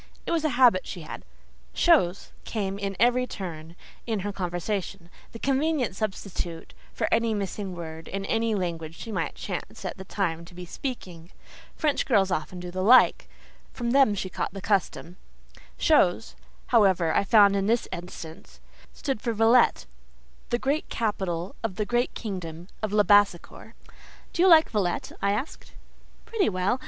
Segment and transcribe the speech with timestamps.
[0.25, 1.23] It was a habit she had:
[1.75, 3.75] "chose" came in at every turn
[4.07, 9.85] in her conversation—the convenient substitute for any missing word in any language she might chance
[9.85, 11.29] at the time to be speaking.
[11.75, 13.29] French girls often do the like;
[13.73, 15.17] from them she had caught the custom.
[15.77, 16.35] "Chose,"
[16.73, 18.59] however, I found in this instance,
[18.93, 23.75] stood for Villette—the great capital of the great kingdom of Labassecour.
[24.33, 25.73] "Do you like Villette?" I asked.
[26.25, 26.79] "Pretty well.